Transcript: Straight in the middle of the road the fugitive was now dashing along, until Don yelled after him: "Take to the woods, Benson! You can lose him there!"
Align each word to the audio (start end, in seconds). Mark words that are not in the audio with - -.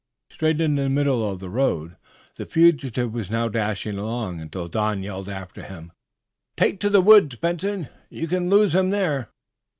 Straight 0.31 0.59
in 0.59 0.77
the 0.77 0.89
middle 0.89 1.31
of 1.31 1.37
the 1.39 1.49
road 1.51 1.95
the 2.35 2.47
fugitive 2.47 3.13
was 3.13 3.29
now 3.29 3.47
dashing 3.49 3.99
along, 3.99 4.41
until 4.41 4.67
Don 4.67 5.03
yelled 5.03 5.29
after 5.29 5.61
him: 5.61 5.91
"Take 6.57 6.79
to 6.79 6.89
the 6.89 7.01
woods, 7.01 7.35
Benson! 7.35 7.87
You 8.09 8.27
can 8.27 8.49
lose 8.49 8.73
him 8.73 8.89
there!" 8.89 9.29